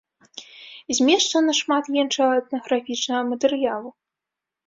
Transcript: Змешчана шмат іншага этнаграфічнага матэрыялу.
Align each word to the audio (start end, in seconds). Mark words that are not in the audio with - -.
Змешчана 0.99 1.51
шмат 1.59 1.85
іншага 2.03 2.33
этнаграфічнага 2.43 3.21
матэрыялу. 3.35 3.89